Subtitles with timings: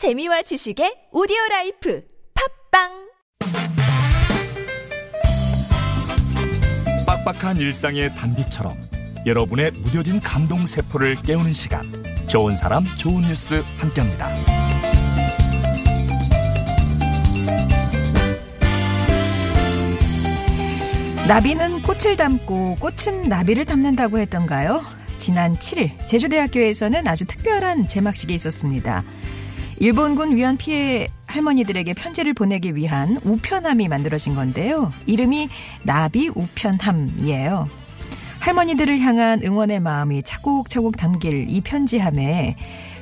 [0.00, 2.02] 재미와 지식의 오디오 life
[2.70, 2.88] 팟빵
[7.06, 8.80] 빡빡한 일상의 단비처럼
[9.26, 11.82] 여러분의 무뎌진 감동 세포를 깨우는 시간
[12.30, 14.30] 좋은 사람 좋은 뉴스 함께합니다.
[21.28, 24.82] 나비는 꽃을 담고 꽃은 나비를 담는다고 했던가요?
[25.18, 29.04] 지난 7일 제주대학교에서는 아주 특별한 제막식이 있었습니다.
[29.80, 34.92] 일본군 위안 피해 할머니들에게 편지를 보내기 위한 우편함이 만들어진 건데요.
[35.06, 35.48] 이름이
[35.84, 37.66] 나비 우편함이에요.
[38.40, 42.56] 할머니들을 향한 응원의 마음이 차곡차곡 담길 이 편지함에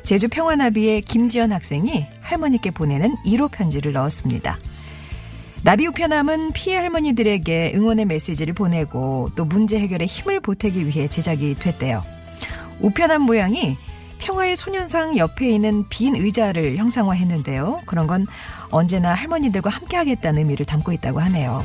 [0.04, 4.56] 제주 평화나비의 김지연 학생이 할머니께 보내는 1호 편지를 넣었습니다.
[5.65, 12.02] 나비 우편함은 피해 할머니들에게 응원의 메시지를 보내고 또 문제 해결에 힘을 보태기 위해 제작이 됐대요.
[12.80, 13.76] 우편함 모양이
[14.18, 17.82] 평화의 소년상 옆에 있는 빈 의자를 형상화했는데요.
[17.86, 18.26] 그런 건
[18.70, 21.65] 언제나 할머니들과 함께하겠다는 의미를 담고 있다고 하네요.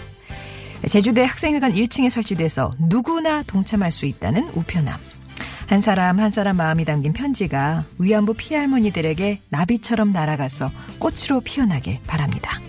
[0.87, 4.99] 제주대 학생회관 1층에 설치돼서 누구나 동참할 수 있다는 우편함.
[5.67, 12.59] 한 사람 한 사람 마음이 담긴 편지가 위안부 피해 할머니들에게 나비처럼 날아가서 꽃으로 피어나길 바랍니다.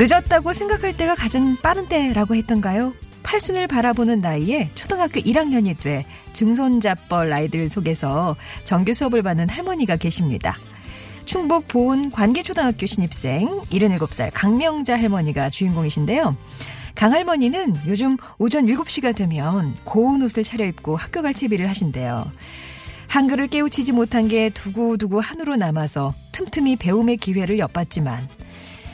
[0.00, 2.94] 늦었다고 생각할 때가 가장 빠른 때라고 했던가요?
[3.22, 8.34] 팔순을 바라보는 나이에 초등학교 1학년이 돼 증손자뻘 아이들 속에서
[8.64, 10.56] 정규 수업을 받는 할머니가 계십니다.
[11.26, 16.34] 충북 보은 관계초등학교 신입생 77살 강명자 할머니가 주인공이신데요.
[16.94, 22.24] 강 할머니는 요즘 오전 7시가 되면 고운 옷을 차려입고 학교 갈 채비를 하신대요.
[23.06, 28.28] 한글을 깨우치지 못한 게 두고두고 한으로 남아서 틈틈이 배움의 기회를 엿봤지만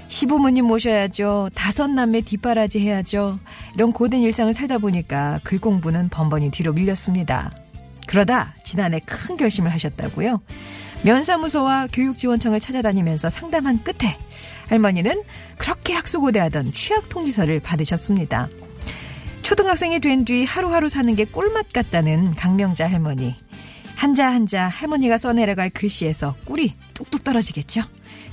[0.09, 1.51] 시부모님 모셔야죠.
[1.55, 3.39] 다섯 남매 뒷바라지 해야죠.
[3.75, 7.53] 이런 고된 일상을 살다 보니까 글 공부는 번번이 뒤로 밀렸습니다.
[8.07, 10.41] 그러다 지난해 큰 결심을 하셨다고요.
[11.03, 14.17] 면사무소와 교육지원청을 찾아다니면서 상담한 끝에
[14.69, 15.23] 할머니는
[15.59, 18.49] 그렇게 학수고대하던 취약통지서를 받으셨습니다.
[19.43, 23.35] 초등학생이 된 뒤 하루하루 사는 게 꿀맛 같다는 강명자 할머니.
[23.95, 27.83] 한자 한자 할머니가 써내려갈 글씨에서 꿀이 뚝뚝 떨어지겠죠.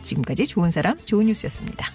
[0.04, 1.88] 지금까지 좋은 사람 좋은 뉴스였습니다.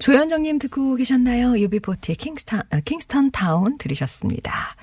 [0.00, 1.58] 조현정님 듣고 계셨나요?
[1.58, 4.74] UB40의 Kingston, 아, Kingston Town 들으셨습니다.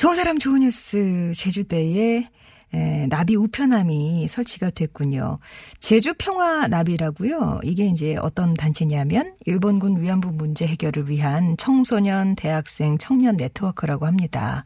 [0.00, 2.24] 좋은 사람 좋은 뉴스 제주대에
[2.72, 5.40] 에, 나비 우편함이 설치가 됐군요.
[5.78, 7.60] 제주 평화 나비라고요.
[7.64, 14.64] 이게 이제 어떤 단체냐면 일본군 위안부 문제 해결을 위한 청소년, 대학생, 청년 네트워크라고 합니다.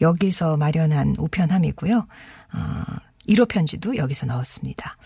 [0.00, 1.96] 여기서 마련한 우편함이고요.
[1.96, 2.82] 어,
[3.28, 4.96] 1호 편지도 여기서 넣었습니다.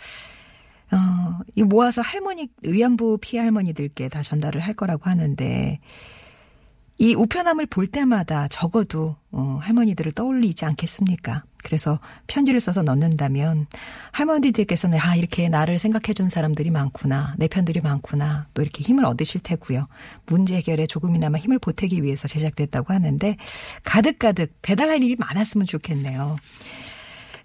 [0.92, 5.78] 어, 이 모아서 할머니, 위안부 피해 할머니들께 다 전달을 할 거라고 하는데,
[7.02, 11.42] 이 우편함을 볼 때마다 적어도 어, 할머니들을 떠올리지 않겠습니까?
[11.64, 11.98] 그래서
[12.28, 13.66] 편지를 써서 넣는다면
[14.12, 19.40] 할머니들께서는 아 이렇게 나를 생각해 준 사람들이 많구나 내 편들이 많구나 또 이렇게 힘을 얻으실
[19.42, 19.88] 테고요
[20.26, 23.36] 문제 해결에 조금이나마 힘을 보태기 위해서 제작됐다고 하는데
[23.82, 26.36] 가득가득 배달할 일이 많았으면 좋겠네요.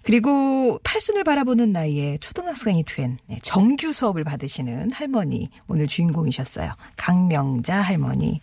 [0.08, 6.72] 그리고 팔순을 바라보는 나이에 초등학생이 된 네, 정규 수업을 받으시는 할머니 오늘 주인공이셨어요.
[6.96, 8.40] 강명자 할머니.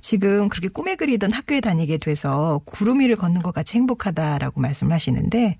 [0.00, 5.56] 지금 그렇게 꿈에 그리던 학교에 다니게 돼서 구름 위를 걷는 것 같이 행복하다라고 말씀을 하시는데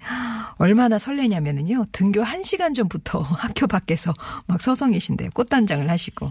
[0.59, 1.87] 얼마나 설레냐면은요.
[1.91, 4.15] 등교 1시간 전부터 학교 밖에서
[4.47, 5.31] 막 서성이신데요.
[5.35, 6.29] 꽃단장을 하시고.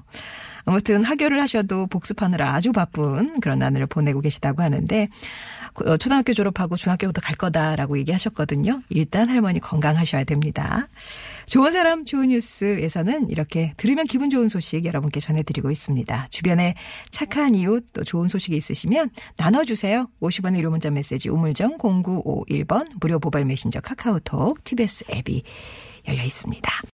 [0.67, 5.07] 아무튼 학교를 하셔도 복습하느라 아주 바쁜 그런 나날을 보내고 계시다고 하는데
[5.85, 8.81] 어, 초등학교 졸업하고 중학교부터 갈 거다라고 얘기하셨거든요.
[8.89, 10.89] 일단 할머니 건강하셔야 됩니다.
[11.45, 16.27] 좋은 사람 좋은 뉴스에서는 이렇게 들으면 기분 좋은 소식 여러분께 전해드리고 있습니다.
[16.31, 16.75] 주변에
[17.11, 20.09] 착한 이웃 또 좋은 소식이 있으시면 나눠주세요.
[20.21, 25.43] 50원의 1호 문자 메시지 우물정 0951번 무료 모바일 메신저 카카오톡 TBS 앱이
[26.09, 26.81] 열려 있습니다.